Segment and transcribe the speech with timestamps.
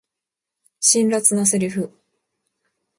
[0.79, 1.91] 辛辣なセリフ